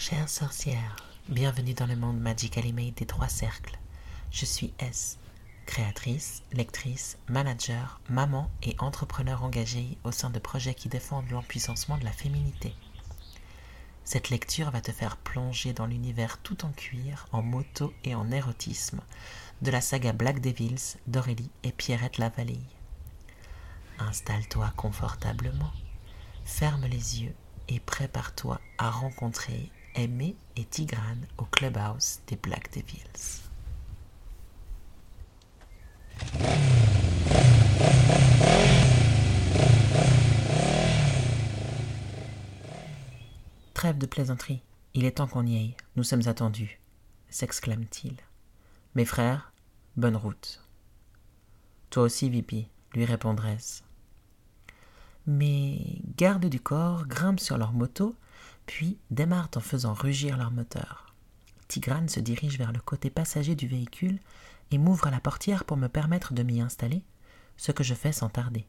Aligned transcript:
Chère 0.00 0.30
sorcière, 0.30 0.96
bienvenue 1.28 1.74
dans 1.74 1.84
le 1.84 1.94
monde 1.94 2.18
Magically 2.18 2.72
Made 2.72 2.94
des 2.94 3.04
trois 3.04 3.28
cercles. 3.28 3.78
Je 4.30 4.46
suis 4.46 4.72
S, 4.78 5.18
créatrice, 5.66 6.42
lectrice, 6.52 7.18
manager, 7.28 8.00
maman 8.08 8.50
et 8.62 8.74
entrepreneur 8.78 9.44
engagée 9.44 9.98
au 10.04 10.10
sein 10.10 10.30
de 10.30 10.38
projets 10.38 10.72
qui 10.72 10.88
défendent 10.88 11.28
l'empuissancement 11.28 11.98
de 11.98 12.04
la 12.06 12.12
féminité. 12.12 12.74
Cette 14.02 14.30
lecture 14.30 14.70
va 14.70 14.80
te 14.80 14.90
faire 14.90 15.18
plonger 15.18 15.74
dans 15.74 15.84
l'univers 15.84 16.38
tout 16.38 16.64
en 16.64 16.70
cuir, 16.70 17.26
en 17.30 17.42
moto 17.42 17.92
et 18.02 18.14
en 18.14 18.30
érotisme 18.30 19.02
de 19.60 19.70
la 19.70 19.82
saga 19.82 20.14
Black 20.14 20.40
Devils 20.40 20.96
d'Aurélie 21.08 21.50
et 21.62 21.72
Pierrette 21.72 22.16
Lavallée. 22.16 22.62
Installe-toi 23.98 24.72
confortablement, 24.78 25.74
ferme 26.46 26.86
les 26.86 27.20
yeux 27.20 27.34
et 27.68 27.80
prépare-toi 27.80 28.62
à 28.78 28.90
rencontrer 28.90 29.70
Aimé 29.96 30.36
et 30.56 30.64
Tigrane 30.64 31.26
au 31.36 31.44
clubhouse 31.44 32.20
des 32.28 32.36
Black 32.36 32.72
Devils. 32.72 33.48
Trêve 43.74 43.98
de 43.98 44.06
plaisanterie, 44.06 44.62
il 44.94 45.04
est 45.04 45.12
temps 45.12 45.26
qu'on 45.26 45.44
y 45.46 45.56
aille, 45.56 45.76
nous 45.96 46.04
sommes 46.04 46.28
attendus, 46.28 46.80
s'exclame-t-il. 47.28 48.14
Mes 48.94 49.04
frères, 49.04 49.52
bonne 49.96 50.16
route. 50.16 50.62
Toi 51.90 52.04
aussi, 52.04 52.30
Vipi, 52.30 52.68
lui 52.94 53.04
répondrai-je. 53.04 53.82
Mes 55.26 56.00
gardes 56.16 56.46
du 56.46 56.60
corps 56.60 57.06
grimpent 57.06 57.40
sur 57.40 57.58
leur 57.58 57.72
moto, 57.72 58.14
puis 58.70 58.98
démarrent 59.10 59.50
en 59.56 59.60
faisant 59.60 59.94
rugir 59.94 60.36
leur 60.36 60.52
moteur. 60.52 61.14
Tigrane 61.66 62.08
se 62.08 62.20
dirige 62.20 62.58
vers 62.58 62.72
le 62.72 62.80
côté 62.80 63.10
passager 63.10 63.54
du 63.54 63.66
véhicule 63.66 64.18
et 64.70 64.78
m'ouvre 64.78 65.10
la 65.10 65.20
portière 65.20 65.64
pour 65.64 65.76
me 65.76 65.88
permettre 65.88 66.34
de 66.34 66.42
m'y 66.42 66.60
installer, 66.60 67.02
ce 67.56 67.72
que 67.72 67.82
je 67.82 67.94
fais 67.94 68.12
sans 68.12 68.28
tarder. 68.28 68.66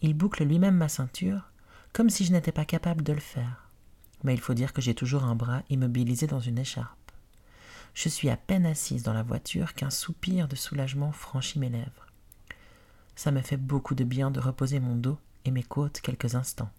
Il 0.00 0.14
boucle 0.14 0.44
lui-même 0.44 0.76
ma 0.76 0.88
ceinture, 0.88 1.50
comme 1.92 2.10
si 2.10 2.24
je 2.24 2.32
n'étais 2.32 2.52
pas 2.52 2.64
capable 2.64 3.02
de 3.02 3.12
le 3.12 3.20
faire 3.20 3.62
mais 4.22 4.34
il 4.34 4.40
faut 4.40 4.54
dire 4.54 4.72
que 4.72 4.82
j'ai 4.82 4.94
toujours 4.94 5.24
un 5.24 5.34
bras 5.34 5.62
immobilisé 5.68 6.26
dans 6.26 6.40
une 6.40 6.58
écharpe. 6.58 6.98
Je 7.94 8.08
suis 8.08 8.30
à 8.30 8.36
peine 8.36 8.66
assise 8.66 9.02
dans 9.02 9.12
la 9.12 9.22
voiture 9.22 9.74
qu'un 9.74 9.90
soupir 9.90 10.48
de 10.48 10.56
soulagement 10.56 11.12
franchit 11.12 11.58
mes 11.58 11.68
lèvres. 11.68 12.06
Ça 13.14 13.30
me 13.30 13.42
fait 13.42 13.58
beaucoup 13.58 13.94
de 13.94 14.04
bien 14.04 14.30
de 14.30 14.40
reposer 14.40 14.80
mon 14.80 14.96
dos 14.96 15.18
et 15.44 15.50
mes 15.50 15.62
côtes 15.62 16.00
quelques 16.00 16.34
instants. 16.34 16.70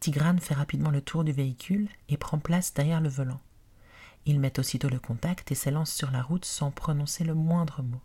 Tigrane 0.00 0.38
fait 0.38 0.54
rapidement 0.54 0.90
le 0.90 1.02
tour 1.02 1.24
du 1.24 1.32
véhicule 1.32 1.90
et 2.08 2.16
prend 2.16 2.38
place 2.38 2.72
derrière 2.72 3.02
le 3.02 3.10
volant. 3.10 3.40
Il 4.24 4.40
met 4.40 4.58
aussitôt 4.58 4.88
le 4.88 4.98
contact 4.98 5.52
et 5.52 5.54
s'élance 5.54 5.92
sur 5.92 6.10
la 6.10 6.22
route 6.22 6.46
sans 6.46 6.70
prononcer 6.70 7.22
le 7.22 7.34
moindre 7.34 7.82
mot. 7.82 8.00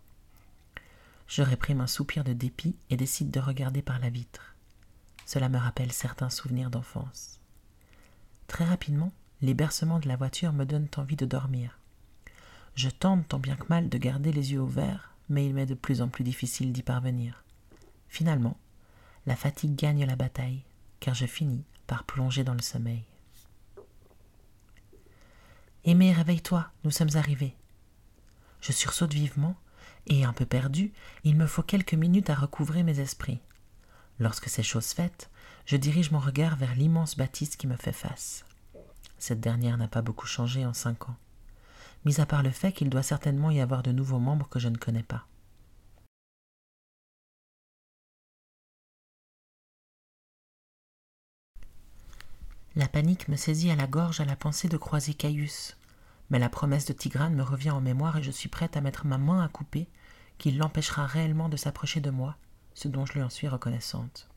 Je 1.26 1.40
réprime 1.40 1.80
un 1.80 1.86
soupir 1.86 2.22
de 2.22 2.34
dépit 2.34 2.76
et 2.90 2.98
décide 2.98 3.30
de 3.30 3.40
regarder 3.40 3.80
par 3.80 3.98
la 3.98 4.10
vitre. 4.10 4.54
Cela 5.24 5.48
me 5.48 5.56
rappelle 5.56 5.90
certains 5.90 6.28
souvenirs 6.28 6.68
d'enfance. 6.68 7.40
Très 8.46 8.66
rapidement, 8.66 9.12
les 9.40 9.54
bercements 9.54 9.98
de 9.98 10.06
la 10.06 10.16
voiture 10.16 10.52
me 10.52 10.64
donnent 10.64 10.88
envie 10.98 11.16
de 11.16 11.26
dormir. 11.26 11.78
Je 12.74 12.90
tente 12.90 13.26
tant 13.26 13.38
bien 13.38 13.56
que 13.56 13.68
mal 13.70 13.88
de 13.88 13.96
garder 13.96 14.32
les 14.32 14.52
yeux 14.52 14.60
ouverts, 14.60 15.14
mais 15.30 15.46
il 15.46 15.54
m'est 15.54 15.64
de 15.64 15.74
plus 15.74 16.02
en 16.02 16.08
plus 16.08 16.24
difficile 16.24 16.74
d'y 16.74 16.82
parvenir. 16.82 17.42
Finalement, 18.08 18.58
la 19.24 19.34
fatigue 19.34 19.76
gagne 19.76 20.04
la 20.04 20.14
bataille, 20.14 20.62
car 21.00 21.14
je 21.14 21.26
finis 21.26 21.64
par 21.86 22.04
plonger 22.04 22.44
dans 22.44 22.54
le 22.54 22.62
sommeil. 22.62 23.04
Aimé, 25.84 26.12
réveille-toi, 26.12 26.68
nous 26.84 26.90
sommes 26.90 27.14
arrivés. 27.14 27.54
Je 28.60 28.72
sursaute 28.72 29.14
vivement, 29.14 29.56
et 30.08 30.24
un 30.24 30.32
peu 30.32 30.44
perdu, 30.46 30.92
il 31.24 31.36
me 31.36 31.46
faut 31.46 31.62
quelques 31.62 31.94
minutes 31.94 32.30
à 32.30 32.34
recouvrer 32.34 32.82
mes 32.82 33.00
esprits. 33.00 33.40
Lorsque 34.18 34.48
c'est 34.48 34.62
chose 34.62 34.92
faite, 34.92 35.30
je 35.64 35.76
dirige 35.76 36.10
mon 36.10 36.18
regard 36.18 36.56
vers 36.56 36.74
l'immense 36.74 37.16
bâtisse 37.16 37.56
qui 37.56 37.66
me 37.66 37.76
fait 37.76 37.92
face. 37.92 38.44
Cette 39.18 39.40
dernière 39.40 39.78
n'a 39.78 39.88
pas 39.88 40.02
beaucoup 40.02 40.26
changé 40.26 40.64
en 40.66 40.72
cinq 40.72 41.08
ans, 41.08 41.16
mis 42.04 42.20
à 42.20 42.26
part 42.26 42.42
le 42.42 42.50
fait 42.50 42.72
qu'il 42.72 42.90
doit 42.90 43.02
certainement 43.02 43.50
y 43.50 43.60
avoir 43.60 43.82
de 43.82 43.92
nouveaux 43.92 44.18
membres 44.18 44.48
que 44.48 44.58
je 44.58 44.68
ne 44.68 44.76
connais 44.76 45.02
pas. 45.02 45.26
La 52.76 52.88
panique 52.88 53.28
me 53.28 53.36
saisit 53.36 53.70
à 53.70 53.76
la 53.76 53.86
gorge 53.86 54.20
à 54.20 54.26
la 54.26 54.36
pensée 54.36 54.68
de 54.68 54.76
croiser 54.76 55.14
Caius, 55.14 55.78
mais 56.28 56.38
la 56.38 56.50
promesse 56.50 56.84
de 56.84 56.92
Tigrane 56.92 57.34
me 57.34 57.42
revient 57.42 57.70
en 57.70 57.80
mémoire 57.80 58.18
et 58.18 58.22
je 58.22 58.30
suis 58.30 58.50
prête 58.50 58.76
à 58.76 58.82
mettre 58.82 59.06
ma 59.06 59.16
main 59.16 59.42
à 59.42 59.48
couper, 59.48 59.88
qui 60.36 60.52
l'empêchera 60.52 61.06
réellement 61.06 61.48
de 61.48 61.56
s'approcher 61.56 62.00
de 62.00 62.10
moi 62.10 62.36
ce 62.74 62.88
dont 62.88 63.06
je 63.06 63.14
lui 63.14 63.22
en 63.22 63.30
suis 63.30 63.48
reconnaissante. 63.48 64.28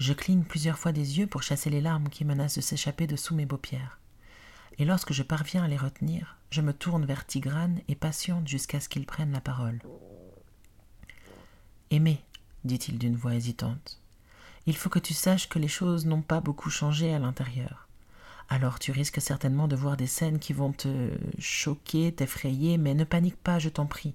Je 0.00 0.12
cligne 0.12 0.42
plusieurs 0.42 0.78
fois 0.78 0.90
des 0.90 1.18
yeux 1.18 1.28
pour 1.28 1.44
chasser 1.44 1.70
les 1.70 1.80
larmes 1.80 2.08
qui 2.08 2.24
menacent 2.24 2.56
de 2.56 2.60
s'échapper 2.60 3.06
de 3.06 3.14
sous 3.14 3.36
mes 3.36 3.46
paupières. 3.46 4.00
Et 4.78 4.84
lorsque 4.84 5.12
je 5.12 5.22
parviens 5.22 5.62
à 5.62 5.68
les 5.68 5.76
retenir, 5.76 6.36
je 6.50 6.60
me 6.60 6.72
tourne 6.72 7.06
vers 7.06 7.24
Tigrane 7.24 7.80
et 7.86 7.94
patiente 7.94 8.48
jusqu'à 8.48 8.80
ce 8.80 8.88
qu'il 8.88 9.06
prenne 9.06 9.30
la 9.30 9.40
parole. 9.40 9.78
Aimé, 11.90 12.20
dit-il 12.64 12.98
d'une 12.98 13.14
voix 13.14 13.36
hésitante, 13.36 14.02
il 14.66 14.76
faut 14.76 14.90
que 14.90 14.98
tu 14.98 15.14
saches 15.14 15.48
que 15.48 15.58
les 15.58 15.68
choses 15.68 16.06
n'ont 16.06 16.22
pas 16.22 16.40
beaucoup 16.40 16.70
changé 16.70 17.14
à 17.14 17.18
l'intérieur. 17.18 17.88
Alors 18.48 18.78
tu 18.78 18.92
risques 18.92 19.20
certainement 19.20 19.68
de 19.68 19.76
voir 19.76 19.96
des 19.96 20.06
scènes 20.06 20.38
qui 20.38 20.52
vont 20.52 20.72
te 20.72 21.10
choquer, 21.38 22.12
t'effrayer, 22.12 22.78
mais 22.78 22.94
ne 22.94 23.04
panique 23.04 23.36
pas, 23.36 23.58
je 23.58 23.68
t'en 23.68 23.86
prie. 23.86 24.14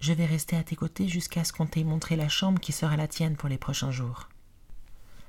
Je 0.00 0.12
vais 0.12 0.26
rester 0.26 0.56
à 0.56 0.62
tes 0.62 0.76
côtés 0.76 1.08
jusqu'à 1.08 1.44
ce 1.44 1.52
qu'on 1.52 1.66
t'ait 1.66 1.84
montré 1.84 2.16
la 2.16 2.28
chambre 2.28 2.60
qui 2.60 2.72
sera 2.72 2.96
la 2.96 3.08
tienne 3.08 3.36
pour 3.36 3.48
les 3.48 3.56
prochains 3.56 3.90
jours. 3.90 4.28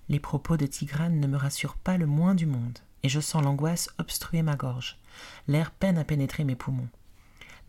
Les 0.10 0.20
propos 0.20 0.58
de 0.58 0.66
Tigrane 0.66 1.20
ne 1.20 1.28
me 1.28 1.38
rassurent 1.38 1.78
pas 1.78 1.98
le 1.98 2.06
moins 2.06 2.36
du 2.36 2.46
monde, 2.46 2.78
et 3.02 3.10
je 3.10 3.20
sens 3.20 3.44
l'angoisse 3.44 3.90
obstruer 3.98 4.42
ma 4.42 4.56
gorge. 4.56 5.00
L'air 5.48 5.72
peine 5.72 5.98
à 5.98 6.04
pénétrer 6.04 6.44
mes 6.44 6.56
poumons. 6.56 6.90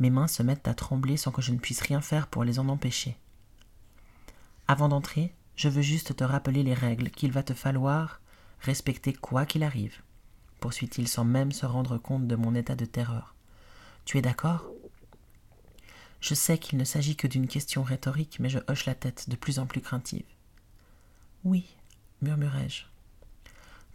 Mes 0.01 0.11
mains 0.11 0.27
se 0.27 0.43
mettent 0.43 0.69
à 0.69 0.75
trembler 0.75 1.17
sans 1.17 1.31
que 1.31 1.41
je 1.41 1.53
ne 1.53 1.59
puisse 1.59 1.81
rien 1.81 2.01
faire 2.01 2.27
pour 2.27 2.45
les 2.45 2.59
en 2.59 2.69
empêcher. 2.69 3.17
Avant 4.69 4.89
d'entrer, 4.89 5.33
je 5.57 5.69
veux 5.69 5.83
juste 5.83 6.17
te 6.17 6.25
rappeler 6.25 6.63
les 6.63 6.75
règles 6.75 7.11
qu'il 7.11 7.33
va 7.33 7.43
te 7.43 7.55
falloir 7.55 8.21
respecter 8.61 9.13
quoi 9.13 9.47
qu'il 9.47 9.63
arrive, 9.63 10.03
poursuit-il 10.61 11.09
sans 11.09 11.25
même 11.25 11.53
se 11.53 11.67
rendre 11.67 11.99
compte 11.99 12.27
de 12.27 12.37
mon 12.37 12.55
état 12.55 12.77
de 12.77 12.85
terreur. 12.85 13.35
Tu 14.05 14.19
es 14.19 14.23
d'accord? 14.23 14.67
Je 16.21 16.35
sais 16.35 16.59
qu'il 16.59 16.79
ne 16.79 16.85
s'agit 16.85 17.17
que 17.17 17.27
d'une 17.27 17.49
question 17.49 17.83
rhétorique, 17.83 18.39
mais 18.41 18.49
je 18.49 18.59
hoche 18.69 18.87
la 18.87 18.95
tête, 18.95 19.29
de 19.29 19.37
plus 19.37 19.59
en 19.59 19.67
plus 19.67 19.81
craintive. 19.81 20.25
Oui, 21.45 21.77
murmurai-je. 22.23 22.85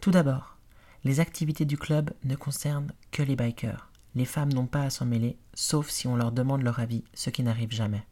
Tout 0.00 0.10
d'abord, 0.10 0.56
les 1.04 1.20
activités 1.20 1.64
du 1.64 1.76
club 1.76 2.10
ne 2.24 2.36
concernent 2.36 2.92
que 3.10 3.22
les 3.22 3.36
bikers. 3.36 3.90
Les 4.14 4.24
femmes 4.24 4.52
n'ont 4.52 4.66
pas 4.66 4.82
à 4.82 4.90
s'en 4.90 5.06
mêler, 5.06 5.36
sauf 5.54 5.88
si 5.88 6.06
on 6.06 6.16
leur 6.16 6.32
demande 6.32 6.62
leur 6.62 6.80
avis, 6.80 7.04
ce 7.14 7.30
qui 7.30 7.42
n'arrive 7.42 7.72
jamais. 7.72 8.04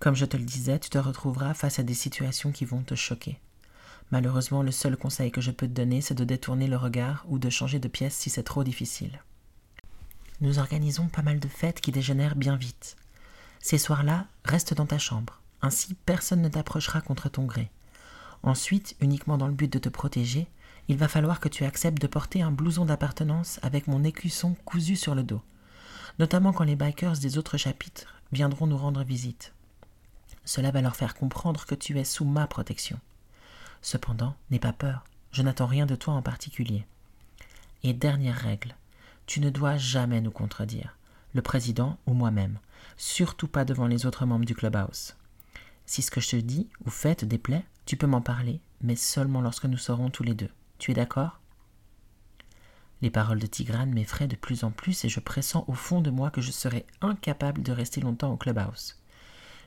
Comme 0.00 0.16
je 0.16 0.24
te 0.24 0.38
le 0.38 0.44
disais, 0.44 0.78
tu 0.78 0.88
te 0.88 0.96
retrouveras 0.96 1.52
face 1.52 1.78
à 1.78 1.82
des 1.82 1.94
situations 1.94 2.52
qui 2.52 2.64
vont 2.64 2.82
te 2.82 2.94
choquer. 2.94 3.38
Malheureusement, 4.10 4.62
le 4.62 4.72
seul 4.72 4.96
conseil 4.96 5.30
que 5.30 5.42
je 5.42 5.50
peux 5.50 5.68
te 5.68 5.72
donner, 5.72 6.00
c'est 6.00 6.14
de 6.14 6.24
détourner 6.24 6.66
le 6.68 6.78
regard 6.78 7.26
ou 7.28 7.38
de 7.38 7.50
changer 7.50 7.78
de 7.78 7.86
pièce 7.86 8.14
si 8.14 8.30
c'est 8.30 8.42
trop 8.42 8.64
difficile. 8.64 9.22
Nous 10.40 10.58
organisons 10.58 11.08
pas 11.08 11.20
mal 11.20 11.38
de 11.38 11.48
fêtes 11.48 11.82
qui 11.82 11.92
dégénèrent 11.92 12.34
bien 12.34 12.56
vite. 12.56 12.96
Ces 13.60 13.76
soirs-là, 13.76 14.26
reste 14.42 14.72
dans 14.72 14.86
ta 14.86 14.98
chambre. 14.98 15.42
Ainsi, 15.60 15.94
personne 16.06 16.40
ne 16.40 16.48
t'approchera 16.48 17.02
contre 17.02 17.28
ton 17.28 17.44
gré. 17.44 17.70
Ensuite, 18.42 18.96
uniquement 19.02 19.36
dans 19.36 19.48
le 19.48 19.52
but 19.52 19.70
de 19.70 19.78
te 19.78 19.90
protéger, 19.90 20.48
il 20.88 20.96
va 20.96 21.08
falloir 21.08 21.40
que 21.40 21.50
tu 21.50 21.66
acceptes 21.66 22.00
de 22.00 22.06
porter 22.06 22.40
un 22.40 22.50
blouson 22.50 22.86
d'appartenance 22.86 23.60
avec 23.62 23.86
mon 23.86 24.02
écusson 24.02 24.56
cousu 24.64 24.96
sur 24.96 25.14
le 25.14 25.22
dos, 25.22 25.42
notamment 26.18 26.54
quand 26.54 26.64
les 26.64 26.74
bikers 26.74 27.18
des 27.18 27.36
autres 27.36 27.58
chapitres 27.58 28.14
viendront 28.32 28.66
nous 28.66 28.78
rendre 28.78 29.04
visite. 29.04 29.52
Cela 30.50 30.72
va 30.72 30.82
leur 30.82 30.96
faire 30.96 31.14
comprendre 31.14 31.64
que 31.64 31.76
tu 31.76 31.96
es 32.00 32.04
sous 32.04 32.24
ma 32.24 32.48
protection. 32.48 32.98
Cependant, 33.82 34.34
n'aie 34.50 34.58
pas 34.58 34.72
peur, 34.72 35.04
je 35.30 35.42
n'attends 35.42 35.66
rien 35.66 35.86
de 35.86 35.94
toi 35.94 36.14
en 36.14 36.22
particulier. 36.22 36.84
Et 37.84 37.92
dernière 37.92 38.34
règle, 38.34 38.74
tu 39.26 39.38
ne 39.38 39.48
dois 39.48 39.76
jamais 39.76 40.20
nous 40.20 40.32
contredire, 40.32 40.96
le 41.34 41.40
président 41.40 41.98
ou 42.06 42.14
moi-même 42.14 42.58
surtout 42.96 43.46
pas 43.46 43.64
devant 43.64 43.86
les 43.86 44.06
autres 44.06 44.26
membres 44.26 44.44
du 44.44 44.56
clubhouse. 44.56 45.14
Si 45.86 46.02
ce 46.02 46.10
que 46.10 46.20
je 46.20 46.30
te 46.30 46.36
dis 46.36 46.68
ou 46.84 46.90
fais 46.90 47.14
te 47.14 47.24
déplaît, 47.24 47.64
tu 47.86 47.96
peux 47.96 48.08
m'en 48.08 48.20
parler, 48.20 48.60
mais 48.80 48.96
seulement 48.96 49.42
lorsque 49.42 49.66
nous 49.66 49.78
serons 49.78 50.10
tous 50.10 50.24
les 50.24 50.34
deux. 50.34 50.50
Tu 50.78 50.90
es 50.90 50.94
d'accord? 50.94 51.38
Les 53.02 53.10
paroles 53.10 53.38
de 53.38 53.46
Tigrane 53.46 53.94
m'effraient 53.94 54.26
de 54.26 54.34
plus 54.34 54.64
en 54.64 54.72
plus 54.72 55.04
et 55.04 55.08
je 55.08 55.20
pressens 55.20 55.64
au 55.68 55.74
fond 55.74 56.00
de 56.00 56.10
moi 56.10 56.32
que 56.32 56.40
je 56.40 56.50
serai 56.50 56.86
incapable 57.02 57.62
de 57.62 57.70
rester 57.70 58.00
longtemps 58.00 58.32
au 58.32 58.36
clubhouse. 58.36 58.99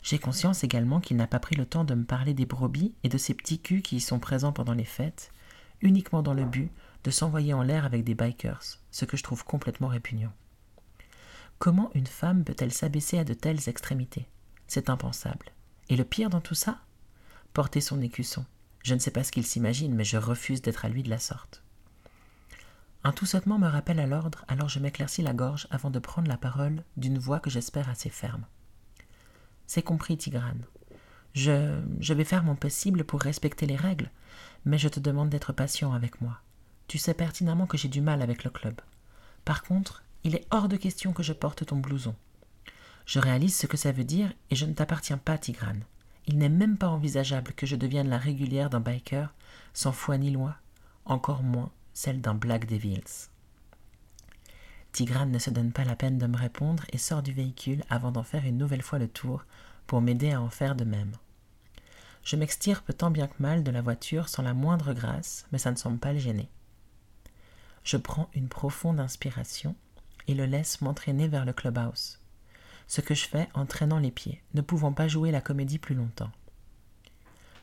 J'ai 0.04 0.20
conscience 0.20 0.66
également 0.66 1.00
qu'il 1.00 1.16
n'a 1.16 1.28
pas 1.28 1.40
pris 1.40 1.56
le 1.56 1.66
temps 1.66 1.86
de 1.86 1.96
me 1.96 2.04
parler 2.04 2.34
des 2.34 2.46
brebis 2.46 2.94
et 3.04 3.10
de 3.10 3.18
ces 3.18 3.34
petits 3.34 3.60
culs 3.60 3.82
qui 3.82 3.96
y 3.96 4.02
sont 4.02 4.20
présents 4.20 4.52
pendant 4.52 4.74
les 4.74 4.84
fêtes, 4.84 5.32
uniquement 5.82 6.22
dans 6.22 6.34
le 6.34 6.44
but 6.44 6.70
de 7.06 7.12
s'envoyer 7.12 7.54
en 7.54 7.64
l'air 7.64 7.86
avec 7.86 8.04
des 8.04 8.14
bikers, 8.14 8.80
ce 8.92 9.06
que 9.06 9.16
je 9.16 9.24
trouve 9.24 9.46
complètement 9.46 9.88
répugnant. 9.88 10.34
Comment 11.58 11.90
une 11.94 12.08
femme 12.08 12.44
peut-elle 12.44 12.74
s'abaisser 12.74 13.18
à 13.18 13.24
de 13.24 13.34
telles 13.34 13.70
extrémités? 13.70 14.28
C'est 14.68 14.90
impensable. 14.90 15.52
Et 15.88 15.96
le 15.96 16.04
pire 16.04 16.30
dans 16.30 16.42
tout 16.42 16.56
ça? 16.56 16.80
Porter 17.54 17.80
son 17.80 18.02
écusson. 18.02 18.46
Je 18.84 18.96
ne 18.96 19.00
sais 19.00 19.12
pas 19.12 19.24
ce 19.24 19.32
qu'il 19.32 19.46
s'imagine, 19.46 19.96
mais 19.96 20.04
je 20.04 20.18
refuse 20.18 20.62
d'être 20.62 20.84
à 20.84 20.90
lui 20.90 21.04
de 21.04 21.10
la 21.10 21.20
sorte. 21.20 21.64
Un 23.06 23.14
tout 23.14 23.26
me 23.26 23.68
rappelle 23.68 24.00
à 24.00 24.08
l'ordre, 24.08 24.44
alors 24.50 24.70
je 24.70 24.80
m'éclaircis 24.80 25.22
la 25.22 25.34
gorge 25.34 25.68
avant 25.72 25.90
de 25.90 26.00
prendre 26.00 26.28
la 26.28 26.38
parole 26.38 26.84
d'une 26.98 27.20
voix 27.20 27.40
que 27.40 27.50
j'espère 27.50 27.90
assez 27.90 28.10
ferme. 28.10 28.46
C'est 29.68 29.82
compris, 29.82 30.18
Tigrane. 30.18 30.64
Je, 31.34 32.14
vais 32.14 32.24
faire 32.24 32.44
mon 32.44 32.56
possible 32.56 33.04
pour 33.04 33.22
respecter 33.22 33.66
les 33.66 33.76
règles, 33.76 34.12
mais 34.66 34.78
je 34.78 34.88
te 34.88 35.00
demande 35.00 35.30
d'être 35.30 35.54
patient 35.54 35.94
avec 35.94 36.22
moi. 36.22 36.40
Tu 36.88 36.98
sais 36.98 37.14
pertinemment 37.14 37.66
que 37.66 37.78
j'ai 37.78 37.88
du 37.88 38.02
mal 38.02 38.22
avec 38.22 38.44
le 38.44 38.52
club. 38.52 38.80
Par 39.46 39.64
contre, 39.64 40.04
il 40.24 40.36
est 40.36 40.46
hors 40.52 40.68
de 40.68 40.78
question 40.78 41.12
que 41.12 41.24
je 41.24 41.34
porte 41.34 41.66
ton 41.66 41.78
blouson. 41.78 42.16
Je 43.06 43.20
réalise 43.20 43.56
ce 43.58 43.68
que 43.68 43.78
ça 43.78 43.92
veut 43.92 44.04
dire 44.04 44.32
et 44.52 44.56
je 44.56 44.66
ne 44.66 44.74
t'appartiens 44.74 45.18
pas, 45.18 45.38
Tigrane. 45.38 45.84
Il 46.28 46.38
n'est 46.38 46.50
même 46.50 46.78
pas 46.78 46.88
envisageable 46.88 47.54
que 47.54 47.66
je 47.66 47.76
devienne 47.76 48.10
la 48.10 48.18
régulière 48.18 48.70
d'un 48.70 48.80
biker 48.80 49.34
sans 49.74 49.92
foi 49.92 50.18
ni 50.18 50.32
loi, 50.32 50.56
encore 51.06 51.44
moins 51.44 51.72
celle 51.94 52.22
d'un 52.22 52.36
Black 52.36 52.66
Devils. 52.66 53.30
Tigrane 54.94 55.32
ne 55.32 55.40
se 55.40 55.50
donne 55.50 55.72
pas 55.72 55.84
la 55.84 55.96
peine 55.96 56.20
de 56.20 56.28
me 56.28 56.38
répondre 56.38 56.84
et 56.94 57.00
sort 57.00 57.24
du 57.24 57.34
véhicule 57.34 57.84
avant 57.90 58.12
d'en 58.12 58.22
faire 58.22 58.46
une 58.46 58.60
nouvelle 58.60 58.84
fois 58.84 59.00
le 59.00 59.08
tour 59.08 59.44
pour 59.88 60.02
m'aider 60.02 60.32
à 60.32 60.42
en 60.42 60.50
faire 60.50 60.76
de 60.76 60.84
même. 60.84 61.14
Je 62.24 62.36
m'extirpe 62.36 62.96
tant 62.96 63.10
bien 63.10 63.28
que 63.28 63.42
mal 63.42 63.64
de 63.64 63.72
la 63.72 63.82
voiture 63.82 64.30
sans 64.30 64.44
la 64.44 64.54
moindre 64.54 64.94
grâce, 64.94 65.48
mais 65.52 65.58
ça 65.58 65.72
ne 65.72 65.78
semble 65.78 65.98
pas 65.98 66.14
le 66.14 66.20
gêner. 66.20 66.48
Je 67.84 67.98
prends 67.98 68.30
une 68.36 68.48
profonde 68.48 69.00
inspiration 69.00 69.76
et 70.28 70.36
le 70.36 70.46
laisse 70.46 70.80
m'entraîner 70.80 71.28
vers 71.28 71.44
le 71.44 71.54
clubhouse. 71.54 72.20
Ce 72.88 73.02
que 73.02 73.16
je 73.16 73.28
fais 73.28 73.50
en 73.56 73.66
traînant 73.66 74.00
les 74.00 74.12
pieds, 74.12 74.44
ne 74.54 74.62
pouvant 74.62 74.94
pas 74.94 75.08
jouer 75.08 75.32
la 75.32 75.42
comédie 75.42 75.80
plus 75.80 75.96
longtemps. 75.96 76.32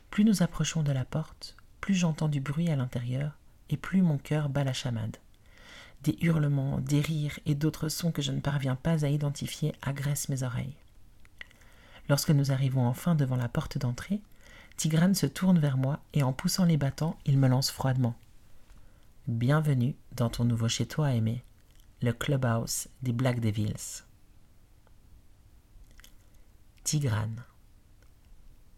Plus 0.09 0.25
nous 0.25 0.43
approchons 0.43 0.83
de 0.83 0.91
la 0.91 1.05
porte, 1.05 1.55
plus 1.79 1.95
j'entends 1.95 2.27
du 2.27 2.41
bruit 2.41 2.69
à 2.69 2.75
l'intérieur 2.75 3.37
et 3.69 3.77
plus 3.77 4.01
mon 4.01 4.17
cœur 4.17 4.49
bat 4.49 4.65
la 4.65 4.73
chamade. 4.73 5.15
Des 6.03 6.17
hurlements, 6.21 6.79
des 6.79 6.99
rires 6.99 7.39
et 7.45 7.53
d'autres 7.53 7.89
sons 7.89 8.11
que 8.11 8.21
je 8.21 8.31
ne 8.31 8.39
parviens 8.39 8.75
pas 8.75 9.05
à 9.05 9.09
identifier 9.09 9.73
agressent 9.81 10.29
mes 10.29 10.43
oreilles. 10.43 10.75
Lorsque 12.09 12.31
nous 12.31 12.51
arrivons 12.51 12.87
enfin 12.87 13.13
devant 13.13 13.35
la 13.35 13.47
porte 13.47 13.77
d'entrée, 13.77 14.19
Tigrane 14.77 15.13
se 15.13 15.27
tourne 15.27 15.59
vers 15.59 15.77
moi 15.77 15.99
et 16.13 16.23
en 16.23 16.33
poussant 16.33 16.65
les 16.65 16.77
battants, 16.77 17.17
il 17.25 17.37
me 17.37 17.47
lance 17.47 17.69
froidement. 17.69 18.15
Bienvenue 19.27 19.95
dans 20.15 20.29
ton 20.29 20.43
nouveau 20.43 20.67
chez-toi 20.67 21.13
aimé, 21.13 21.43
le 22.01 22.13
clubhouse 22.13 22.87
des 23.03 23.13
Black 23.13 23.39
Devils. 23.39 24.03
Tigrane. 26.83 27.43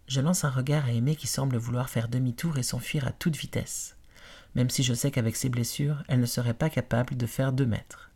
Je 0.07 0.19
lance 0.19 0.43
un 0.43 0.49
regard 0.49 0.85
à 0.85 0.91
Aimée 0.91 1.15
qui 1.15 1.27
semble 1.27 1.55
vouloir 1.55 1.89
faire 1.89 2.09
demi-tour 2.09 2.57
et 2.57 2.63
s'enfuir 2.63 3.07
à 3.07 3.13
toute 3.13 3.37
vitesse 3.37 3.95
même 4.55 4.69
si 4.69 4.83
je 4.83 4.94
sais 4.94 5.11
qu'avec 5.11 5.35
ses 5.35 5.50
blessures, 5.50 6.03
elle 6.07 6.19
ne 6.19 6.25
serait 6.25 6.53
pas 6.53 6.69
capable 6.69 7.17
de 7.17 7.25
faire 7.25 7.53
deux 7.53 7.65
mètres. 7.65 8.11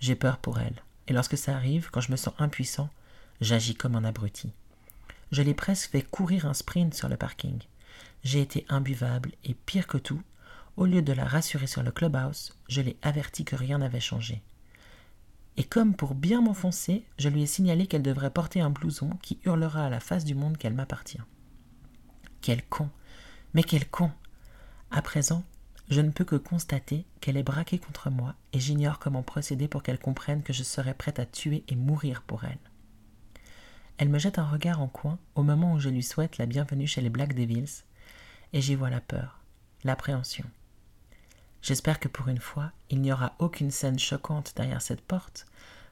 J'ai 0.00 0.16
peur 0.16 0.38
pour 0.38 0.58
elle, 0.58 0.82
et 1.06 1.12
lorsque 1.12 1.38
ça 1.38 1.54
arrive, 1.54 1.90
quand 1.90 2.00
je 2.00 2.10
me 2.10 2.16
sens 2.16 2.34
impuissant, 2.38 2.90
j'agis 3.40 3.74
comme 3.74 3.94
un 3.94 4.04
abruti. 4.04 4.52
Je 5.32 5.42
l'ai 5.42 5.54
presque 5.54 5.90
fait 5.90 6.02
courir 6.02 6.46
un 6.46 6.54
sprint 6.54 6.94
sur 6.94 7.08
le 7.08 7.16
parking. 7.16 7.58
J'ai 8.24 8.40
été 8.40 8.66
imbuvable, 8.68 9.32
et 9.44 9.54
pire 9.54 9.86
que 9.86 9.98
tout, 9.98 10.22
au 10.76 10.86
lieu 10.86 11.02
de 11.02 11.12
la 11.12 11.24
rassurer 11.24 11.66
sur 11.66 11.82
le 11.82 11.92
clubhouse, 11.92 12.56
je 12.68 12.80
l'ai 12.80 12.96
averti 13.02 13.44
que 13.44 13.56
rien 13.56 13.78
n'avait 13.78 14.00
changé. 14.00 14.42
Et 15.56 15.64
comme 15.64 15.94
pour 15.94 16.14
bien 16.14 16.40
m'enfoncer, 16.40 17.04
je 17.18 17.28
lui 17.28 17.42
ai 17.42 17.46
signalé 17.46 17.86
qu'elle 17.86 18.02
devrait 18.02 18.30
porter 18.30 18.60
un 18.60 18.70
blouson 18.70 19.10
qui 19.22 19.38
hurlera 19.44 19.86
à 19.86 19.90
la 19.90 20.00
face 20.00 20.24
du 20.24 20.34
monde 20.34 20.56
qu'elle 20.56 20.74
m'appartient. 20.74 21.20
Quel 22.40 22.64
con 22.66 22.88
Mais 23.52 23.62
quel 23.62 23.86
con 23.88 24.10
À 24.90 25.02
présent, 25.02 25.44
je 25.90 26.00
ne 26.00 26.10
peux 26.10 26.24
que 26.24 26.36
constater 26.36 27.04
qu'elle 27.20 27.36
est 27.36 27.42
braquée 27.42 27.78
contre 27.78 28.10
moi 28.10 28.36
et 28.52 28.60
j'ignore 28.60 29.00
comment 29.00 29.24
procéder 29.24 29.66
pour 29.66 29.82
qu'elle 29.82 29.98
comprenne 29.98 30.44
que 30.44 30.52
je 30.52 30.62
serai 30.62 30.94
prête 30.94 31.18
à 31.18 31.26
tuer 31.26 31.64
et 31.66 31.74
mourir 31.74 32.22
pour 32.22 32.44
elle. 32.44 32.58
Elle 33.98 34.08
me 34.08 34.20
jette 34.20 34.38
un 34.38 34.46
regard 34.46 34.80
en 34.80 34.86
coin 34.86 35.18
au 35.34 35.42
moment 35.42 35.74
où 35.74 35.80
je 35.80 35.88
lui 35.88 36.04
souhaite 36.04 36.38
la 36.38 36.46
bienvenue 36.46 36.86
chez 36.86 37.00
les 37.00 37.10
Black 37.10 37.34
Devils 37.34 37.82
et 38.52 38.60
j'y 38.60 38.76
vois 38.76 38.88
la 38.88 39.00
peur, 39.00 39.40
l'appréhension. 39.82 40.44
J'espère 41.60 41.98
que 41.98 42.08
pour 42.08 42.28
une 42.28 42.38
fois, 42.38 42.70
il 42.88 43.00
n'y 43.00 43.12
aura 43.12 43.34
aucune 43.40 43.72
scène 43.72 43.98
choquante 43.98 44.52
derrière 44.56 44.82
cette 44.82 45.02
porte 45.02 45.46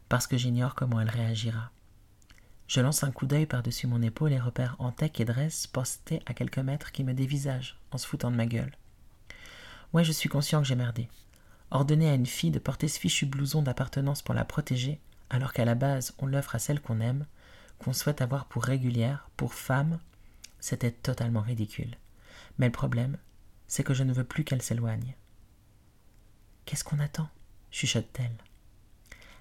parce 0.09 0.29
que 0.29 0.39
j'ignore 0.39 0.77
comment 0.77 1.01
elle 1.01 1.11
réagira. 1.11 1.73
Je 2.69 2.81
lance 2.81 3.03
un 3.03 3.11
coup 3.11 3.27
d'œil 3.27 3.47
par-dessus 3.47 3.89
mon 3.89 4.01
épaule 4.03 4.33
et 4.33 4.39
repère 4.39 4.77
Antec 4.79 5.19
et 5.21 5.25
Dress 5.25 5.67
postés 5.67 6.23
à 6.27 6.35
quelques 6.35 6.59
mètres 6.59 6.93
qui 6.93 7.03
me 7.03 7.15
dévisagent 7.15 7.81
en 7.91 7.99
se 7.99 8.07
foutant 8.07 8.31
de 8.31 8.37
ma 8.37 8.47
gueule. 8.47 8.73
Ouais, 9.93 10.05
je 10.05 10.13
suis 10.13 10.29
conscient 10.29 10.61
que 10.61 10.69
j'ai 10.69 10.75
merdé. 10.75 11.09
Ordonner 11.71 12.11
à 12.11 12.15
une 12.15 12.27
fille 12.27 12.51
de 12.51 12.59
porter 12.59 12.89
ce 12.89 12.99
fichu 12.99 13.27
blouson 13.27 13.63
d'appartenance 13.63 14.23
pour 14.23 14.35
la 14.35 14.45
protéger, 14.45 15.01
alors 15.31 15.53
qu'à 15.53 15.65
la 15.65 15.75
base 15.75 16.15
on 16.19 16.27
l'offre 16.27 16.55
à 16.55 16.59
celle 16.59 16.81
qu'on 16.81 17.01
aime, 17.01 17.27
qu'on 17.79 17.93
souhaite 17.93 18.21
avoir 18.21 18.47
pour 18.47 18.65
régulière, 18.65 19.31
pour 19.37 19.55
femme, 19.55 19.99
c'était 20.61 20.91
totalement 20.91 21.41
ridicule. 21.41 21.97
Mais 22.59 22.67
le 22.67 22.73
problème, 22.73 23.17
c'est 23.67 23.85
que 23.85 23.95
je 23.95 24.03
ne 24.03 24.13
veux 24.13 24.25
plus 24.25 24.45
qu'elle 24.45 24.63
s'éloigne. 24.63 25.15
Qu'est-ce 26.65 26.85
qu'on 26.85 26.99
attend? 26.99 27.29
chuchote-t-elle. 27.71 28.37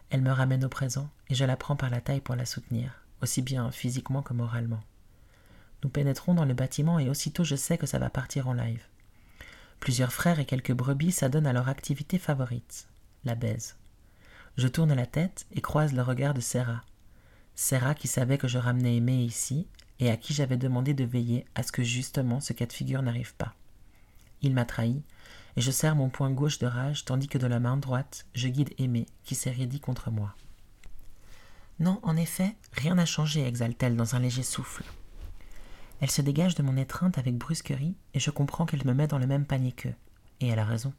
Elle 0.10 0.22
me 0.22 0.32
ramène 0.32 0.64
au 0.64 0.70
présent 0.70 1.10
et 1.30 1.36
je 1.36 1.46
la 1.46 1.58
prends 1.58 1.76
par 1.76 1.90
la 1.90 2.02
taille 2.02 2.22
pour 2.22 2.36
la 2.36 2.46
soutenir, 2.46 3.02
aussi 3.22 3.42
bien 3.42 3.72
physiquement 3.72 4.22
que 4.22 4.34
moralement. 4.34 4.84
Nous 5.84 5.90
pénétrons 5.90 6.34
dans 6.34 6.46
le 6.46 6.54
bâtiment 6.54 7.00
et 7.00 7.10
aussitôt 7.10 7.44
je 7.44 7.56
sais 7.56 7.78
que 7.78 7.86
ça 7.86 8.00
va 8.00 8.10
partir 8.10 8.48
en 8.48 8.54
live. 8.54 8.84
Plusieurs 9.79 10.13
frères 10.13 10.39
et 10.39 10.45
quelques 10.45 10.74
brebis 10.74 11.12
s'adonnent 11.12 11.47
à 11.47 11.53
leur 11.53 11.69
activité 11.69 12.18
favorite, 12.18 12.88
la 13.24 13.35
baise. 13.35 13.77
Je 14.57 14.68
tourne 14.68 14.94
la 14.94 15.06
tête 15.06 15.45
et 15.51 15.62
croise 15.62 15.94
le 15.94 16.01
regard 16.01 16.33
de 16.33 16.41
Serra. 16.41 16.83
Serra 17.56 17.94
qui 17.95 18.07
savait 18.07 18.38
que 18.38 18.47
je 18.47 18.57
ramenais 18.57 18.97
Aimé 18.97 19.24
ici 19.24 19.68
et 20.00 20.09
à 20.09 20.18
qui 20.18 20.33
j'avais 20.33 20.57
demandé 20.57 20.94
de 20.94 21.03
veiller 21.03 21.45
à 21.56 21.63
ce 21.63 21.71
que 21.71 21.83
justement 21.83 22.39
ce 22.39 22.53
cas 22.53 22.65
de 22.65 22.74
figure 22.74 23.01
n'arrive 23.01 23.35
pas. 23.35 23.56
Il 24.41 24.53
m'a 24.53 24.65
trahi, 24.65 25.01
et 25.55 25.62
je 25.62 25.72
serre 25.72 25.96
mon 25.96 26.10
poing 26.10 26.29
gauche 26.31 26.60
de 26.60 26.67
rage 26.67 27.05
tandis 27.05 27.27
que 27.27 27.39
de 27.39 27.48
la 27.48 27.60
main 27.60 27.77
droite 27.77 28.25
je 28.34 28.48
guide 28.48 28.74
Aimé 28.77 29.07
qui 29.24 29.36
s'est 29.36 29.51
raidi 29.51 29.79
contre 29.79 30.12
moi. 30.12 30.36
Non, 31.79 32.00
en 32.01 32.17
effet, 32.17 32.55
rien 32.74 32.96
n'a 32.96 33.05
changé, 33.05 33.46
exalte-t-elle 33.46 33.96
dans 33.96 34.15
un 34.15 34.19
léger 34.19 34.43
souffle. 34.43 34.84
Elle 36.00 36.12
se 36.12 36.22
dégage 36.22 36.56
de 36.56 36.63
mon 36.63 36.77
étreinte 36.77 37.18
avec 37.18 37.38
brusquerie 37.38 37.96
et 38.13 38.20
je 38.20 38.32
comprends 38.32 38.66
qu'elle 38.66 38.86
me 38.86 38.94
met 38.94 39.08
dans 39.08 39.18
le 39.18 39.27
même 39.27 39.46
panier 39.46 39.72
qu'eux. 39.72 39.96
Et 40.39 40.48
elle 40.48 40.60
a 40.60 40.66
raison. 40.66 40.94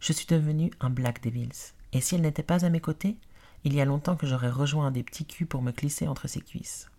Je 0.00 0.12
suis 0.12 0.26
devenu 0.26 0.70
un 0.80 0.90
Black 0.90 1.22
Devils. 1.22 1.72
Et 1.92 2.00
si 2.00 2.14
elle 2.14 2.22
n'était 2.22 2.42
pas 2.42 2.64
à 2.64 2.70
mes 2.70 2.80
côtés, 2.80 3.16
il 3.64 3.74
y 3.74 3.80
a 3.80 3.84
longtemps 3.84 4.16
que 4.16 4.26
j'aurais 4.26 4.50
rejoint 4.50 4.86
un 4.86 4.90
des 4.90 5.02
petits 5.02 5.24
culs 5.24 5.46
pour 5.46 5.62
me 5.62 5.72
glisser 5.72 6.06
entre 6.06 6.28
ses 6.28 6.40
cuisses. 6.40 6.90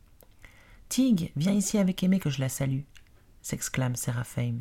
Tig, 0.89 1.31
viens 1.35 1.53
ici 1.53 1.77
avec 1.77 2.01
Aimé 2.03 2.19
que 2.19 2.29
je 2.29 2.41
la 2.41 2.49
salue, 2.49 2.81
s'exclame 3.41 3.95
Seraphim. 3.95 4.59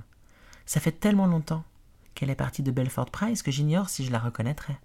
Ça 0.66 0.80
fait 0.80 0.92
tellement 0.92 1.26
longtemps 1.26 1.64
qu'elle 2.14 2.30
est 2.30 2.34
partie 2.34 2.62
de 2.62 2.70
Belfort 2.70 3.10
Price 3.10 3.42
que 3.42 3.50
j'ignore 3.50 3.88
si 3.88 4.04
je 4.04 4.12
la 4.12 4.18
reconnaîtrais. 4.18 4.78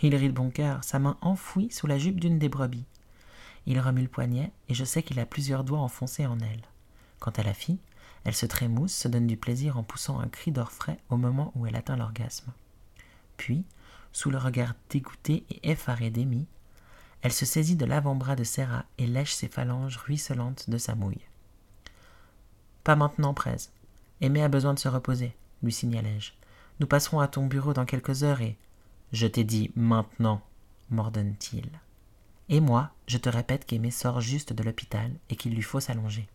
Il 0.00 0.14
rit 0.14 0.28
de 0.28 0.34
bon 0.34 0.50
cœur, 0.50 0.84
sa 0.84 0.98
main 0.98 1.18
enfouie 1.20 1.70
sous 1.72 1.86
la 1.88 1.98
jupe 1.98 2.20
d'une 2.20 2.38
des 2.38 2.48
brebis. 2.48 2.84
Il 3.66 3.80
remue 3.80 4.02
le 4.02 4.08
poignet 4.08 4.52
et 4.68 4.74
je 4.74 4.84
sais 4.84 5.02
qu'il 5.02 5.18
a 5.18 5.26
plusieurs 5.26 5.64
doigts 5.64 5.80
enfoncés 5.80 6.26
en 6.26 6.38
elle. 6.38 6.62
Quant 7.20 7.32
à 7.32 7.42
la 7.42 7.54
fille, 7.54 7.78
elle 8.24 8.34
se 8.34 8.46
trémousse, 8.46 8.92
se 8.92 9.08
donne 9.08 9.26
du 9.26 9.36
plaisir 9.36 9.78
en 9.78 9.82
poussant 9.82 10.20
un 10.20 10.28
cri 10.28 10.52
d'orfraie 10.52 10.98
au 11.08 11.16
moment 11.16 11.52
où 11.54 11.66
elle 11.66 11.76
atteint 11.76 11.96
l'orgasme. 11.96 12.52
Puis, 13.36 13.64
sous 14.12 14.30
le 14.30 14.38
regard 14.38 14.74
dégoûté 14.90 15.44
et 15.50 15.70
effaré 15.70 16.10
d'Amy, 16.10 16.46
elle 17.22 17.32
se 17.32 17.46
saisit 17.46 17.76
de 17.76 17.84
l'avant-bras 17.84 18.36
de 18.36 18.44
Serra 18.44 18.84
et 18.98 19.06
lèche 19.06 19.34
ses 19.34 19.48
phalanges 19.48 19.96
ruisselantes 19.96 20.70
de 20.70 20.78
sa 20.78 20.94
mouille. 20.94 21.26
Pas 22.84 22.96
maintenant, 22.96 23.34
Prez. 23.34 23.56
Aimé 24.20 24.42
a 24.42 24.48
besoin 24.48 24.74
de 24.74 24.78
se 24.78 24.88
reposer, 24.88 25.34
lui 25.62 25.72
signalai-je. 25.72 26.32
Nous 26.80 26.86
passerons 26.86 27.20
à 27.20 27.28
ton 27.28 27.46
bureau 27.46 27.72
dans 27.72 27.84
quelques 27.84 28.22
heures 28.22 28.40
et. 28.40 28.56
Je 29.12 29.26
t'ai 29.26 29.44
dit 29.44 29.70
maintenant, 29.74 30.42
mordonne-t-il. 30.90 31.68
Et 32.48 32.60
moi, 32.60 32.90
je 33.06 33.18
te 33.18 33.28
répète 33.28 33.64
qu'Aimé 33.64 33.90
sort 33.90 34.20
juste 34.20 34.52
de 34.52 34.62
l'hôpital 34.62 35.10
et 35.28 35.36
qu'il 35.36 35.54
lui 35.54 35.62
faut 35.62 35.80
s'allonger. 35.80 36.28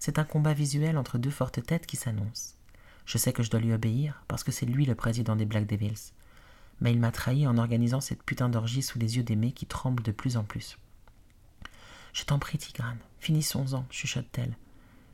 C'est 0.00 0.18
un 0.18 0.24
combat 0.24 0.54
visuel 0.54 0.96
entre 0.96 1.18
deux 1.18 1.30
fortes 1.30 1.62
têtes 1.62 1.86
qui 1.86 1.96
s'annonce. 1.96 2.56
Je 3.04 3.18
sais 3.18 3.34
que 3.34 3.42
je 3.42 3.50
dois 3.50 3.60
lui 3.60 3.74
obéir 3.74 4.24
parce 4.28 4.42
que 4.42 4.50
c'est 4.50 4.64
lui 4.64 4.86
le 4.86 4.94
président 4.94 5.36
des 5.36 5.44
Black 5.44 5.66
Devils. 5.66 6.12
Mais 6.80 6.90
il 6.90 6.98
m'a 6.98 7.12
trahi 7.12 7.46
en 7.46 7.58
organisant 7.58 8.00
cette 8.00 8.22
putain 8.22 8.48
d'orgie 8.48 8.82
sous 8.82 8.98
les 8.98 9.18
yeux 9.18 9.22
d'Aimé 9.22 9.52
qui 9.52 9.66
tremblent 9.66 10.02
de 10.02 10.10
plus 10.10 10.38
en 10.38 10.44
plus. 10.44 10.78
Je 12.14 12.24
t'en 12.24 12.38
prie, 12.38 12.56
Tigrane, 12.56 12.98
finissons-en, 13.18 13.84
chuchote-t-elle. 13.90 14.56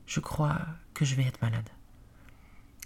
Je 0.07 0.21
crois 0.21 0.61
que 0.95 1.05
je 1.05 1.17
vais 1.17 1.25
être 1.25 1.43
malade. 1.43 1.69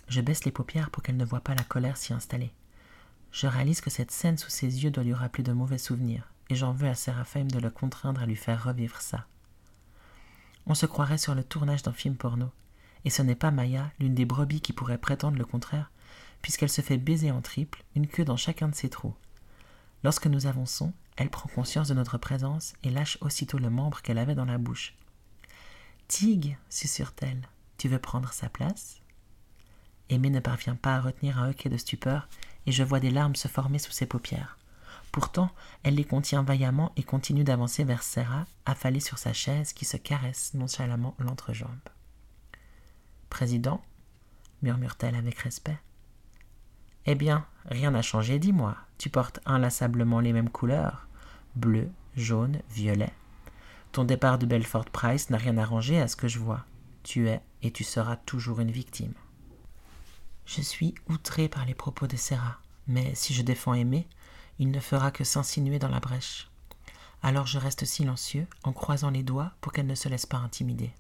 Je 0.09 0.23
baisse 0.23 0.47
les 0.47 0.51
paupières 0.51 0.91
pour 0.91 1.03
qu'elle 1.03 1.19
ne 1.19 1.25
voie 1.27 1.41
pas 1.41 1.55
la 1.55 1.65
colère 1.65 1.99
s'y 1.99 2.15
installer. 2.15 2.51
Je 3.31 3.47
réalise 3.47 3.83
que 3.83 3.91
cette 3.91 4.11
scène 4.11 4.39
sous 4.39 4.49
ses 4.49 4.83
yeux 4.83 4.91
doit 4.91 5.05
lui 5.05 5.13
rappeler 5.13 5.45
de 5.45 5.53
mauvais 5.53 5.79
souvenirs, 5.79 6.33
et 6.49 6.55
j'en 6.55 6.73
veux 6.73 6.89
à 6.89 6.95
Séraphin 6.95 7.45
de 7.45 7.59
le 7.59 7.71
contraindre 7.71 8.23
à 8.23 8.27
lui 8.27 8.37
faire 8.37 8.65
revivre 8.65 9.03
ça. 9.03 9.27
On 10.67 10.75
se 10.75 10.87
croirait 10.87 11.19
sur 11.19 11.35
le 11.35 11.45
tournage 11.45 11.83
d'un 11.83 11.93
film 11.93 12.17
porno, 12.17 12.51
et 13.05 13.11
ce 13.11 13.23
n'est 13.23 13.35
pas 13.35 13.51
Maya, 13.51 13.91
l'une 13.99 14.15
des 14.15 14.25
brebis 14.25 14.61
qui 14.61 14.73
pourrait 14.73 14.99
prétendre 14.99 15.39
le 15.39 15.45
contraire, 15.45 15.91
puisqu'elle 16.43 16.71
se 16.71 16.81
fait 16.81 16.99
baiser 16.99 17.31
en 17.31 17.41
triple, 17.41 17.85
une 17.97 18.07
queue 18.07 18.25
dans 18.25 18.37
chacun 18.37 18.69
de 18.69 18.75
ses 18.75 18.91
trous. 18.91 19.15
Lorsque 20.05 20.27
nous 20.27 20.47
avançons, 20.47 20.93
elle 21.17 21.31
prend 21.31 21.49
conscience 21.49 21.89
de 21.89 21.95
notre 21.95 22.19
présence 22.19 22.75
et 22.83 22.91
lâche 22.91 23.19
aussitôt 23.21 23.59
le 23.59 23.71
membre 23.71 24.01
qu'elle 24.01 24.19
avait 24.19 24.35
dans 24.35 24.45
la 24.47 24.59
bouche. 24.59 24.95
Tig, 26.09 26.57
susurre-t-elle, 26.69 27.49
tu 27.77 27.89
veux 27.89 27.99
prendre 27.99 28.33
sa 28.33 28.49
place? 28.49 29.01
Aimée 30.09 30.31
ne 30.31 30.41
parvient 30.41 30.77
pas 30.77 30.97
à 30.97 31.01
retenir 31.01 31.39
un 31.39 31.51
hoquet 31.51 31.69
de 31.69 31.77
stupeur, 31.77 32.29
et 32.67 32.73
je 32.73 32.83
vois 32.83 33.01
des 33.01 33.11
larmes 33.11 33.37
se 33.37 33.49
former 33.49 33.79
sous 33.79 33.93
ses 33.93 34.07
paupières. 34.07 34.59
Pourtant, 35.13 35.51
elle 35.83 35.97
les 35.97 36.05
contient 36.05 36.43
vaillamment 36.43 36.93
et 36.97 37.03
continue 37.03 37.45
d'avancer 37.45 37.85
vers 37.85 38.03
Serra, 38.03 38.47
affalée 38.65 39.01
sur 39.01 39.19
sa 39.19 39.33
chaise 39.33 39.73
qui 39.73 39.85
se 39.85 39.97
caresse 39.97 40.55
nonchalamment 40.55 41.17
l'entrejambe. 41.19 41.89
Président, 43.29 43.83
murmure-t-elle 44.63 45.17
avec 45.17 45.39
respect. 45.39 45.79
Eh 47.07 47.15
bien, 47.15 47.47
rien 47.65 47.91
n'a 47.91 48.03
changé, 48.03 48.39
dis-moi. 48.39 48.77
Tu 48.99 49.11
portes 49.11 49.41
inlassablement 49.47 50.21
les 50.21 50.33
mêmes 50.33 50.51
couleurs 50.51 51.09
bleu, 51.57 51.91
jaune, 52.17 52.61
violet. 52.71 53.13
Ton 53.93 54.05
départ 54.05 54.39
de 54.39 54.47
Belfort 54.47 54.87
Price 54.87 55.31
n'a 55.31 55.39
rien 55.39 55.59
arrangé 55.59 56.01
à 56.01 56.09
ce 56.09 56.17
que 56.17 56.29
je 56.29 56.39
vois. 56.39 56.65
Tu 57.03 57.29
es 57.29 57.41
et 57.63 57.71
tu 57.71 57.85
seras 57.85 58.17
toujours 58.17 58.61
une 58.61 58.71
victime. 58.71 59.15
Je 60.47 60.61
suis 60.61 60.95
outré 61.09 61.49
par 61.49 61.65
les 61.65 61.75
propos 61.75 62.07
de 62.07 62.17
Sarah, 62.17 62.59
mais 62.87 63.15
si 63.15 63.35
je 63.35 63.43
défends 63.43 63.75
Aimé, 63.75 64.07
il 64.61 64.71
ne 64.71 64.79
fera 64.79 65.11
que 65.11 65.25
s'insinuer 65.25 65.79
dans 65.79 65.89
la 65.89 66.01
brèche. 66.01 66.51
Alors 67.23 67.47
je 67.47 67.59
reste 67.59 67.87
silencieux, 67.87 68.47
en 68.63 68.75
croisant 68.75 69.11
les 69.11 69.23
doigts 69.23 69.53
pour 69.63 69.73
qu'elle 69.73 69.87
ne 69.87 69.95
se 69.95 70.11
laisse 70.11 70.27
pas 70.27 70.37
intimider. 70.37 70.93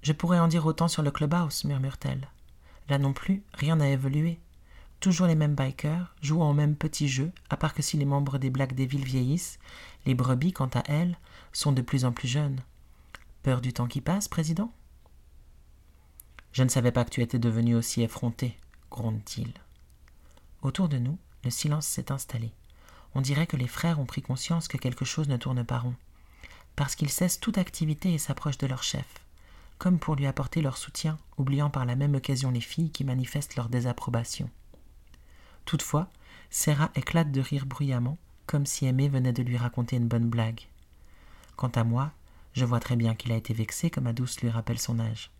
Je 0.00 0.12
pourrais 0.12 0.38
en 0.38 0.48
dire 0.48 0.64
autant 0.64 0.88
sur 0.88 1.02
le 1.02 1.10
clubhouse, 1.10 1.64
murmure-t-elle. 1.64 2.26
Là 2.88 2.96
non 2.96 3.12
plus, 3.12 3.42
rien 3.52 3.76
n'a 3.76 3.90
évolué. 3.90 4.40
Toujours 5.00 5.26
les 5.26 5.34
mêmes 5.34 5.54
bikers, 5.54 6.14
jouant 6.22 6.50
au 6.50 6.54
même 6.54 6.74
petit 6.74 7.06
jeu, 7.06 7.30
à 7.50 7.58
part 7.58 7.74
que 7.74 7.82
si 7.82 7.98
les 7.98 8.06
membres 8.06 8.38
des 8.38 8.48
Black 8.48 8.74
Devils 8.74 9.04
vieillissent, 9.04 9.58
les 10.06 10.14
brebis, 10.14 10.54
quant 10.54 10.70
à 10.72 10.82
elles, 10.86 11.18
sont 11.52 11.72
de 11.72 11.82
plus 11.82 12.06
en 12.06 12.12
plus 12.12 12.28
jeunes. 12.28 12.60
Peur 13.42 13.60
du 13.60 13.74
temps 13.74 13.88
qui 13.88 14.00
passe, 14.00 14.28
président? 14.28 14.72
Je 16.52 16.62
ne 16.62 16.70
savais 16.70 16.92
pas 16.92 17.04
que 17.04 17.10
tu 17.10 17.20
étais 17.20 17.38
devenu 17.38 17.74
aussi 17.74 18.00
effronté, 18.00 18.56
gronde-t-il. 18.90 19.52
Autour 20.62 20.88
de 20.88 20.96
nous, 20.96 21.18
le 21.44 21.50
silence 21.50 21.86
s'est 21.86 22.10
installé. 22.10 22.52
On 23.14 23.20
dirait 23.20 23.46
que 23.46 23.56
les 23.56 23.68
frères 23.68 24.00
ont 24.00 24.06
pris 24.06 24.22
conscience 24.22 24.68
que 24.68 24.76
quelque 24.76 25.04
chose 25.04 25.28
ne 25.28 25.36
tourne 25.36 25.64
pas 25.64 25.78
rond, 25.78 25.94
parce 26.76 26.96
qu'ils 26.96 27.10
cessent 27.10 27.40
toute 27.40 27.58
activité 27.58 28.12
et 28.12 28.18
s'approchent 28.18 28.58
de 28.58 28.66
leur 28.66 28.82
chef 28.82 29.06
comme 29.78 29.98
pour 29.98 30.16
lui 30.16 30.26
apporter 30.26 30.62
leur 30.62 30.76
soutien, 30.76 31.18
oubliant 31.36 31.70
par 31.70 31.84
la 31.84 31.96
même 31.96 32.14
occasion 32.14 32.50
les 32.50 32.60
filles 32.60 32.90
qui 32.90 33.04
manifestent 33.04 33.56
leur 33.56 33.68
désapprobation. 33.68 34.48
Toutefois, 35.64 36.08
Sarah 36.50 36.90
éclate 36.94 37.32
de 37.32 37.40
rire 37.40 37.66
bruyamment, 37.66 38.18
comme 38.46 38.66
si 38.66 38.86
Aimé 38.86 39.08
venait 39.08 39.32
de 39.32 39.42
lui 39.42 39.56
raconter 39.56 39.96
une 39.96 40.08
bonne 40.08 40.28
blague. 40.28 40.62
Quant 41.56 41.68
à 41.68 41.84
moi, 41.84 42.12
je 42.52 42.64
vois 42.64 42.80
très 42.80 42.96
bien 42.96 43.14
qu'il 43.14 43.32
a 43.32 43.36
été 43.36 43.54
vexé 43.54 43.90
comme 43.90 44.06
Adouce 44.06 44.40
lui 44.40 44.50
rappelle 44.50 44.78
son 44.78 45.00
âge. 45.00 45.30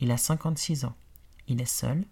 Il 0.00 0.10
a 0.10 0.16
cinquante-six 0.16 0.84
ans. 0.84 0.96
Il 1.48 1.60
est 1.60 1.66
seul, 1.66 2.04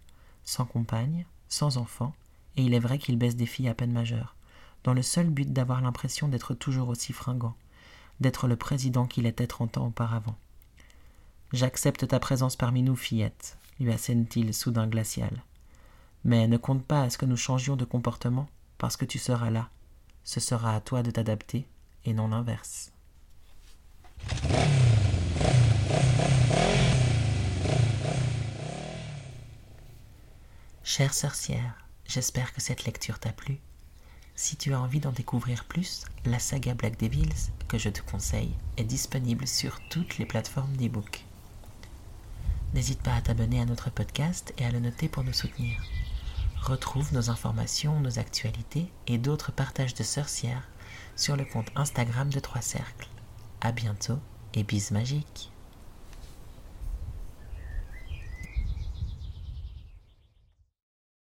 sans 0.45 0.67
compagne, 0.67 1.25
sans 1.49 1.77
enfant, 1.77 2.15
et 2.61 2.63
il 2.63 2.75
est 2.75 2.79
vrai 2.79 2.99
qu'il 2.99 3.17
baisse 3.17 3.37
des 3.37 3.47
filles 3.47 3.69
à 3.69 3.75
peine 3.75 3.93
majeures, 3.93 4.37
dans 4.85 4.93
le 4.93 5.01
seul 5.01 5.31
but 5.31 5.51
d'avoir 5.51 5.81
l'impression 5.81 6.29
d'être 6.29 6.53
toujours 6.53 6.91
aussi 6.91 7.15
fringant, 7.15 7.57
d'être 8.21 8.49
le 8.49 8.57
président 8.57 9.07
qu'il 9.07 9.25
était 9.25 9.47
trente 9.47 9.79
ans 9.79 9.87
auparavant. 9.87 10.37
J'accepte 11.55 12.07
ta 12.07 12.21
présence 12.21 12.57
parmi 12.57 12.83
nous, 12.83 12.97
fillette, 12.97 13.57
lui 13.81 13.91
assène-t-il 13.91 14.53
soudain 14.53 14.87
glacial. 14.87 15.43
Mais 16.25 16.47
ne 16.49 16.59
compte 16.59 16.85
pas 16.85 17.03
à 17.03 17.09
ce 17.09 17.17
que 17.17 17.25
nous 17.25 17.39
changions 17.39 17.77
de 17.77 17.87
comportement, 17.87 18.47
parce 18.77 18.99
que 18.99 19.07
tu 19.07 19.19
seras 19.19 19.49
là. 19.49 19.71
Ce 20.23 20.39
sera 20.39 20.75
à 20.75 20.81
toi 20.83 21.03
de 21.03 21.11
t'adapter, 21.11 21.67
et 22.05 22.13
non 22.13 22.29
l'inverse. 22.29 22.93
Chère 30.85 31.15
sorcière, 31.15 31.90
j'espère 32.11 32.53
que 32.53 32.61
cette 32.61 32.85
lecture 32.85 33.21
t'a 33.21 33.33
plu. 33.33 33.59
Si 34.35 34.57
tu 34.57 34.75
as 34.75 34.81
envie 34.81 35.01
d'en 35.01 35.13
découvrir 35.13 35.65
plus, 35.65 36.05
la 36.25 36.39
saga 36.39 36.75
Black 36.75 36.99
Devils, 36.99 37.53
que 37.69 37.79
je 37.79 37.89
te 37.89 38.01
conseille, 38.03 38.53
est 38.77 38.85
disponible 38.85 39.47
sur 39.47 39.79
toutes 39.91 40.19
les 40.19 40.27
plateformes 40.27 40.77
d'e-book. 40.77 41.25
N'hésite 42.75 43.03
pas 43.03 43.15
à 43.15 43.21
t'abonner 43.21 43.61
à 43.61 43.65
notre 43.65 43.91
podcast 43.91 44.53
et 44.59 44.65
à 44.65 44.71
le 44.71 44.81
noter 44.81 45.09
pour 45.09 45.23
nous 45.23 45.33
soutenir. 45.33 45.81
Retrouve 46.63 47.13
nos 47.13 47.31
informations, 47.31 48.01
nos 48.01 48.19
actualités 48.19 48.91
et 49.07 49.19
d'autres 49.19 49.53
partages 49.53 49.95
de 49.95 50.03
sorcières 50.03 50.69
sur 51.17 51.37
le 51.37 51.45
compte 51.45 51.71
Instagram 51.77 52.29
de 52.31 52.41
Trois 52.41 52.61
Cercles. 52.61 53.09
À 53.61 53.73
bientôt 53.73 54.19
et 54.55 54.65
bis 54.65 54.91
magiques 54.91 55.53